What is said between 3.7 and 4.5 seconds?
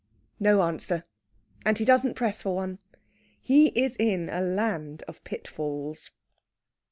is in a